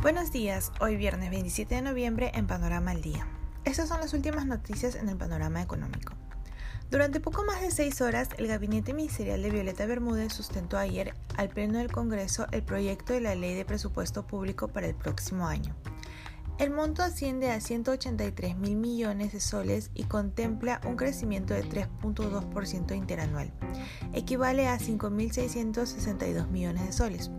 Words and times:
Buenos 0.00 0.30
días, 0.30 0.70
hoy 0.80 0.96
viernes 0.96 1.28
27 1.28 1.74
de 1.74 1.82
noviembre 1.82 2.30
en 2.32 2.46
Panorama 2.46 2.92
al 2.92 3.02
Día. 3.02 3.26
Estas 3.64 3.88
son 3.88 3.98
las 3.98 4.14
últimas 4.14 4.46
noticias 4.46 4.94
en 4.94 5.08
el 5.08 5.16
panorama 5.16 5.60
económico. 5.60 6.12
Durante 6.88 7.18
poco 7.18 7.44
más 7.44 7.60
de 7.60 7.72
seis 7.72 8.00
horas, 8.00 8.28
el 8.38 8.46
gabinete 8.46 8.94
ministerial 8.94 9.42
de 9.42 9.50
Violeta 9.50 9.86
Bermúdez 9.86 10.32
sustentó 10.32 10.78
ayer 10.78 11.14
al 11.36 11.48
Pleno 11.48 11.78
del 11.78 11.90
Congreso 11.90 12.46
el 12.52 12.62
proyecto 12.62 13.12
de 13.12 13.22
la 13.22 13.34
Ley 13.34 13.56
de 13.56 13.64
Presupuesto 13.64 14.24
Público 14.24 14.68
para 14.68 14.86
el 14.86 14.94
próximo 14.94 15.48
año. 15.48 15.74
El 16.58 16.70
monto 16.70 17.02
asciende 17.02 17.52
a 17.52 17.60
183 17.60 18.56
mil 18.56 18.74
millones 18.74 19.32
de 19.32 19.40
soles 19.40 19.92
y 19.94 20.04
contempla 20.04 20.80
un 20.84 20.96
crecimiento 20.96 21.54
de 21.54 21.64
3.2% 21.64 22.96
interanual. 22.96 23.52
Equivale 24.12 24.66
a 24.66 24.76
5.662 24.76 26.48
millones 26.48 26.86
de 26.86 26.92
soles. 26.92 27.30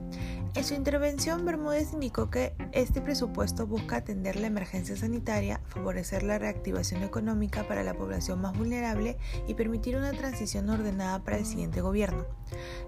En 0.55 0.63
su 0.63 0.73
intervención, 0.73 1.45
Bermúdez 1.45 1.93
indicó 1.93 2.31
que 2.31 2.53
este 2.71 3.02
presupuesto 3.02 3.67
busca 3.67 3.98
atender 3.98 4.35
la 4.35 4.48
emergencia 4.48 4.98
sanitaria, 4.98 5.62
favorecer 5.67 6.23
la 6.23 6.39
reactivación 6.39 7.03
económica 7.03 7.67
para 7.67 7.84
la 7.84 7.94
población 7.94 8.41
más 8.41 8.58
vulnerable 8.58 9.17
y 9.48 9.53
permitir 9.53 9.95
una 9.95 10.12
transición 10.12 10.70
ordenada 10.70 11.23
para 11.23 11.38
el 11.38 11.45
siguiente 11.45 11.81
gobierno. 11.81 12.25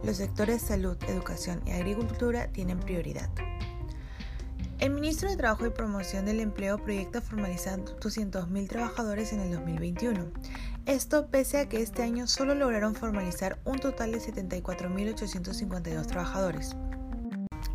Los 0.04 0.18
sectores 0.18 0.62
salud, 0.64 0.98
educación 1.08 1.62
y 1.66 1.72
agricultura 1.72 2.48
tienen 2.52 2.80
prioridad. 2.80 3.30
El 4.80 4.90
ministro 4.90 5.30
de 5.30 5.38
Trabajo 5.38 5.68
y 5.68 5.70
Promoción 5.70 6.26
del 6.26 6.40
Empleo 6.40 6.80
proyecta 6.80 7.22
formalizar 7.22 7.80
200.000 7.80 8.68
trabajadores 8.68 9.32
en 9.32 9.42
el 9.42 9.52
2021. 9.52 10.32
Esto 10.88 11.28
pese 11.28 11.60
a 11.60 11.70
que 11.70 11.84
este 11.84 12.02
año 12.02 12.26
solo 12.26 12.56
lograron 12.56 12.96
formalizar 12.96 13.60
un 13.64 13.78
total 13.78 14.14
de 14.14 14.20
74.852 14.20 16.08
trabajadores. 16.08 16.76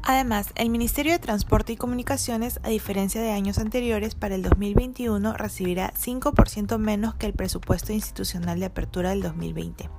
Además, 0.09 0.53
el 0.55 0.71
Ministerio 0.71 1.11
de 1.11 1.19
Transporte 1.19 1.73
y 1.73 1.77
Comunicaciones, 1.77 2.61
a 2.63 2.69
diferencia 2.69 3.21
de 3.21 3.33
años 3.33 3.59
anteriores, 3.59 4.15
para 4.15 4.37
el 4.37 4.43
2021 4.45 5.33
recibirá 5.33 5.93
5% 5.95 6.79
menos 6.79 7.17
que 7.17 7.27
el 7.27 7.33
presupuesto 7.33 7.93
institucional 7.93 8.61
de 8.61 8.67
apertura 8.67 9.11
del 9.11 9.21
2020. 9.21 9.91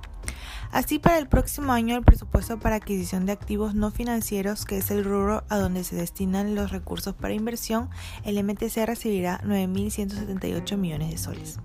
Así, 0.72 0.98
para 0.98 1.18
el 1.18 1.28
próximo 1.28 1.72
año, 1.72 1.94
el 1.94 2.04
presupuesto 2.04 2.58
para 2.58 2.76
adquisición 2.76 3.26
de 3.26 3.32
activos 3.32 3.74
no 3.74 3.90
financieros, 3.90 4.64
que 4.64 4.78
es 4.78 4.90
el 4.90 5.04
rubro 5.04 5.44
a 5.50 5.58
donde 5.58 5.84
se 5.84 5.96
destinan 5.96 6.54
los 6.54 6.70
recursos 6.70 7.14
para 7.14 7.34
inversión, 7.34 7.90
el 8.24 8.42
MTC 8.42 8.86
recibirá 8.86 9.42
9.178 9.44 10.78
millones 10.78 11.10
de 11.10 11.18
soles. 11.18 11.58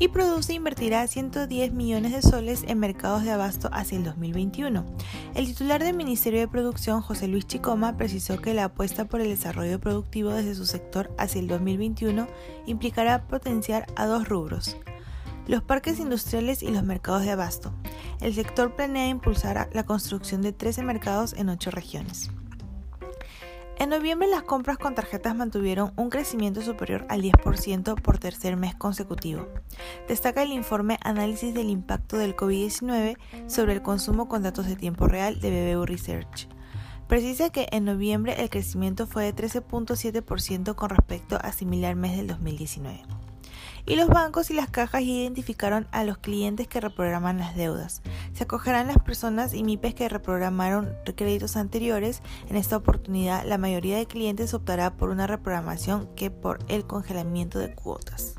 Y 0.00 0.08
Produce 0.08 0.54
invertirá 0.54 1.06
110 1.06 1.74
millones 1.74 2.12
de 2.12 2.22
soles 2.22 2.64
en 2.66 2.78
mercados 2.78 3.22
de 3.22 3.32
abasto 3.32 3.68
hacia 3.70 3.98
el 3.98 4.04
2021. 4.04 4.86
El 5.34 5.44
titular 5.46 5.84
del 5.84 5.94
Ministerio 5.94 6.40
de 6.40 6.48
Producción, 6.48 7.02
José 7.02 7.28
Luis 7.28 7.46
Chicoma, 7.46 7.98
precisó 7.98 8.40
que 8.40 8.54
la 8.54 8.64
apuesta 8.64 9.04
por 9.04 9.20
el 9.20 9.28
desarrollo 9.28 9.78
productivo 9.78 10.32
desde 10.32 10.54
su 10.54 10.64
sector 10.64 11.14
hacia 11.18 11.42
el 11.42 11.48
2021 11.48 12.28
implicará 12.64 13.26
potenciar 13.28 13.88
a 13.94 14.06
dos 14.06 14.26
rubros, 14.26 14.78
los 15.46 15.62
parques 15.62 15.98
industriales 15.98 16.62
y 16.62 16.70
los 16.70 16.82
mercados 16.82 17.24
de 17.24 17.32
abasto. 17.32 17.74
El 18.22 18.34
sector 18.34 18.74
planea 18.74 19.08
impulsar 19.08 19.68
la 19.74 19.84
construcción 19.84 20.40
de 20.40 20.54
13 20.54 20.82
mercados 20.82 21.34
en 21.34 21.50
8 21.50 21.70
regiones. 21.72 22.30
En 23.80 23.88
noviembre 23.88 24.28
las 24.28 24.42
compras 24.42 24.76
con 24.76 24.94
tarjetas 24.94 25.34
mantuvieron 25.34 25.94
un 25.96 26.10
crecimiento 26.10 26.60
superior 26.60 27.06
al 27.08 27.22
10% 27.22 27.98
por 27.98 28.18
tercer 28.18 28.58
mes 28.58 28.74
consecutivo. 28.74 29.48
Destaca 30.06 30.42
el 30.42 30.52
informe 30.52 30.98
Análisis 31.02 31.54
del 31.54 31.70
impacto 31.70 32.18
del 32.18 32.36
COVID-19 32.36 33.16
sobre 33.48 33.72
el 33.72 33.80
consumo 33.80 34.28
con 34.28 34.42
datos 34.42 34.66
de 34.66 34.76
tiempo 34.76 35.08
real 35.08 35.40
de 35.40 35.74
BBU 35.74 35.86
Research. 35.86 36.46
Precisa 37.08 37.48
que 37.48 37.68
en 37.72 37.86
noviembre 37.86 38.42
el 38.42 38.50
crecimiento 38.50 39.06
fue 39.06 39.24
de 39.24 39.34
13.7% 39.34 40.74
con 40.74 40.90
respecto 40.90 41.38
a 41.40 41.50
similar 41.50 41.96
mes 41.96 42.18
del 42.18 42.26
2019 42.26 43.00
y 43.86 43.96
los 43.96 44.08
bancos 44.08 44.50
y 44.50 44.54
las 44.54 44.70
cajas 44.70 45.02
identificaron 45.02 45.86
a 45.92 46.04
los 46.04 46.18
clientes 46.18 46.68
que 46.68 46.80
reprograman 46.80 47.38
las 47.38 47.56
deudas. 47.56 48.02
Se 48.32 48.44
acogerán 48.44 48.86
las 48.86 48.98
personas 48.98 49.54
y 49.54 49.62
MIPES 49.62 49.94
que 49.94 50.08
reprogramaron 50.08 50.94
créditos 51.16 51.56
anteriores. 51.56 52.22
En 52.48 52.56
esta 52.56 52.76
oportunidad, 52.76 53.44
la 53.44 53.58
mayoría 53.58 53.96
de 53.96 54.06
clientes 54.06 54.54
optará 54.54 54.96
por 54.96 55.10
una 55.10 55.26
reprogramación 55.26 56.08
que 56.16 56.30
por 56.30 56.58
el 56.68 56.86
congelamiento 56.86 57.58
de 57.58 57.74
cuotas. 57.74 58.34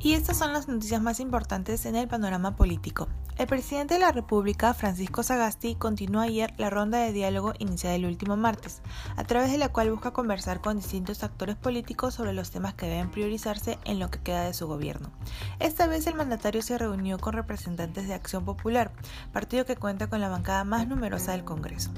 Y 0.00 0.12
estas 0.12 0.38
son 0.38 0.52
las 0.52 0.68
noticias 0.68 1.02
más 1.02 1.18
importantes 1.18 1.84
en 1.84 1.96
el 1.96 2.06
panorama 2.06 2.54
político. 2.54 3.08
El 3.38 3.46
presidente 3.46 3.94
de 3.94 4.00
la 4.00 4.10
República, 4.10 4.74
Francisco 4.74 5.22
Sagasti, 5.22 5.76
continuó 5.76 6.22
ayer 6.22 6.52
la 6.58 6.70
ronda 6.70 6.98
de 6.98 7.12
diálogo 7.12 7.54
iniciada 7.60 7.94
el 7.94 8.04
último 8.04 8.36
martes, 8.36 8.82
a 9.14 9.22
través 9.22 9.52
de 9.52 9.58
la 9.58 9.68
cual 9.68 9.92
busca 9.92 10.10
conversar 10.10 10.60
con 10.60 10.76
distintos 10.76 11.22
actores 11.22 11.54
políticos 11.54 12.14
sobre 12.14 12.32
los 12.32 12.50
temas 12.50 12.74
que 12.74 12.86
deben 12.86 13.12
priorizarse 13.12 13.78
en 13.84 14.00
lo 14.00 14.10
que 14.10 14.18
queda 14.18 14.42
de 14.42 14.54
su 14.54 14.66
gobierno. 14.66 15.12
Esta 15.60 15.86
vez 15.86 16.08
el 16.08 16.16
mandatario 16.16 16.62
se 16.62 16.78
reunió 16.78 17.20
con 17.20 17.32
representantes 17.32 18.08
de 18.08 18.14
Acción 18.14 18.44
Popular, 18.44 18.90
partido 19.32 19.64
que 19.64 19.76
cuenta 19.76 20.08
con 20.08 20.20
la 20.20 20.28
bancada 20.28 20.64
más 20.64 20.88
numerosa 20.88 21.30
del 21.30 21.44
Congreso. 21.44 21.92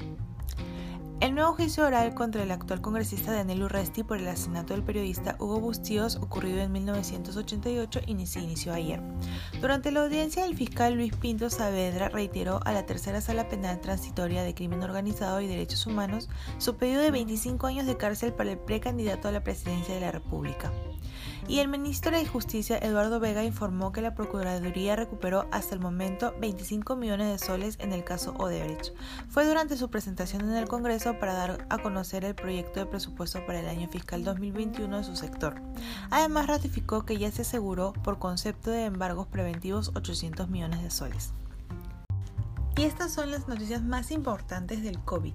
El 1.21 1.35
nuevo 1.35 1.53
juicio 1.53 1.85
oral 1.85 2.15
contra 2.15 2.41
el 2.41 2.49
actual 2.49 2.81
congresista 2.81 3.31
Daniel 3.31 3.61
Urresti 3.61 4.01
por 4.01 4.17
el 4.17 4.27
asesinato 4.27 4.73
del 4.73 4.81
periodista 4.81 5.35
Hugo 5.37 5.59
Bustíos, 5.59 6.15
ocurrido 6.15 6.61
en 6.61 6.71
1988, 6.71 7.99
se 8.25 8.39
inició 8.39 8.73
ayer. 8.73 9.03
Durante 9.61 9.91
la 9.91 10.01
audiencia, 10.01 10.45
el 10.45 10.57
fiscal 10.57 10.95
Luis 10.95 11.15
Pinto 11.15 11.51
Saavedra 11.51 12.09
reiteró 12.09 12.59
a 12.65 12.71
la 12.71 12.87
tercera 12.87 13.21
sala 13.21 13.49
penal 13.49 13.79
transitoria 13.81 14.41
de 14.41 14.55
crimen 14.55 14.81
organizado 14.81 15.41
y 15.41 15.47
derechos 15.47 15.85
humanos 15.85 16.27
su 16.57 16.75
pedido 16.75 17.03
de 17.03 17.11
25 17.11 17.67
años 17.67 17.85
de 17.85 17.97
cárcel 17.97 18.33
para 18.33 18.53
el 18.53 18.57
precandidato 18.57 19.27
a 19.27 19.31
la 19.31 19.43
presidencia 19.43 19.93
de 19.93 20.01
la 20.01 20.11
República 20.11 20.71
y 21.47 21.59
el 21.59 21.67
ministro 21.67 22.11
de 22.11 22.25
Justicia 22.25 22.77
Eduardo 22.77 23.19
Vega 23.19 23.43
informó 23.43 23.91
que 23.91 24.01
la 24.01 24.15
Procuraduría 24.15 24.95
recuperó 24.95 25.47
hasta 25.51 25.75
el 25.75 25.81
momento 25.81 26.33
25 26.39 26.95
millones 26.95 27.29
de 27.29 27.45
soles 27.45 27.77
en 27.79 27.93
el 27.93 28.03
caso 28.03 28.33
Odebrecht. 28.37 28.93
Fue 29.29 29.45
durante 29.45 29.77
su 29.77 29.89
presentación 29.89 30.43
en 30.43 30.55
el 30.55 30.67
Congreso 30.67 31.10
para 31.19 31.33
dar 31.33 31.67
a 31.69 31.77
conocer 31.77 32.25
el 32.25 32.35
proyecto 32.35 32.79
de 32.79 32.85
presupuesto 32.85 33.45
para 33.45 33.59
el 33.59 33.67
año 33.67 33.87
fiscal 33.89 34.23
2021 34.23 34.97
de 34.97 35.03
su 35.03 35.15
sector. 35.15 35.61
Además 36.09 36.47
ratificó 36.47 37.05
que 37.05 37.17
ya 37.17 37.31
se 37.31 37.43
aseguró 37.43 37.93
por 37.93 38.19
concepto 38.19 38.71
de 38.71 38.85
embargos 38.85 39.27
preventivos 39.27 39.91
800 39.95 40.49
millones 40.49 40.83
de 40.83 40.91
soles. 40.91 41.33
Y 42.77 42.83
estas 42.83 43.11
son 43.11 43.31
las 43.31 43.47
noticias 43.47 43.81
más 43.81 44.11
importantes 44.11 44.81
del 44.81 44.99
COVID. 44.99 45.33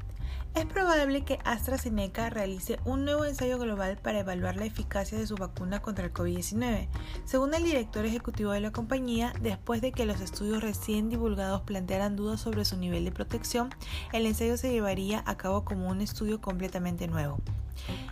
Es 0.55 0.65
probable 0.65 1.23
que 1.25 1.39
AstraZeneca 1.45 2.31
realice 2.31 2.79
un 2.85 3.05
nuevo 3.05 3.25
ensayo 3.25 3.59
global 3.59 3.99
para 3.99 4.21
evaluar 4.21 4.57
la 4.57 4.65
eficacia 4.65 5.19
de 5.19 5.27
su 5.27 5.35
vacuna 5.35 5.83
contra 5.83 6.07
el 6.07 6.15
COVID-19, 6.15 6.89
según 7.25 7.53
el 7.53 7.63
director 7.63 8.07
ejecutivo 8.07 8.53
de 8.53 8.61
la 8.61 8.73
compañía, 8.73 9.35
después 9.41 9.83
de 9.83 9.93
que 9.93 10.07
los 10.07 10.21
estudios 10.21 10.63
recién 10.63 11.11
divulgados 11.11 11.61
plantearan 11.63 12.17
dudas 12.17 12.41
sobre 12.41 12.65
su 12.65 12.79
nivel 12.79 13.05
de 13.05 13.13
protección, 13.13 13.69
el 14.13 14.25
ensayo 14.25 14.57
se 14.57 14.73
llevaría 14.73 15.23
a 15.27 15.37
cabo 15.37 15.65
como 15.65 15.89
un 15.89 16.01
estudio 16.01 16.41
completamente 16.41 17.07
nuevo 17.07 17.39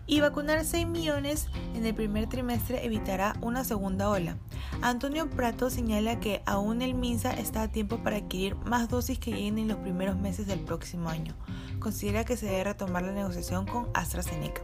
y 0.06 0.20
vacunar 0.20 0.64
6 0.64 0.86
millones 0.86 1.48
en 1.74 1.86
el 1.86 1.94
primer 1.94 2.28
trimestre 2.28 2.84
evitará 2.84 3.34
una 3.40 3.64
segunda 3.64 4.10
ola. 4.10 4.36
Antonio 4.82 5.30
Prato 5.30 5.70
señala 5.70 6.20
que 6.20 6.42
aún 6.46 6.82
el 6.82 6.94
MINSA 6.94 7.32
está 7.32 7.62
a 7.62 7.72
tiempo 7.72 7.98
para 7.98 8.16
adquirir 8.16 8.56
más 8.56 8.88
dosis 8.88 9.18
que 9.18 9.32
lleguen 9.32 9.58
en 9.58 9.68
los 9.68 9.78
primeros 9.78 10.16
meses 10.16 10.46
del 10.46 10.60
próximo 10.60 11.08
año. 11.08 11.34
Considera 11.84 12.24
que 12.24 12.38
se 12.38 12.46
debe 12.46 12.64
retomar 12.64 13.02
la 13.02 13.12
negociación 13.12 13.66
con 13.66 13.90
AstraZeneca. 13.92 14.62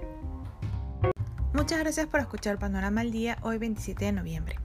Muchas 1.53 1.79
gracias 1.79 2.07
por 2.07 2.21
escuchar 2.21 2.59
Panorama 2.59 3.03
al 3.03 3.11
Día 3.11 3.37
hoy 3.43 3.59
27 3.59 4.07
de 4.07 4.13
noviembre. 4.13 4.57